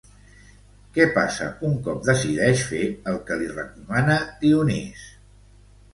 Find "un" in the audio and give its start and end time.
1.69-1.75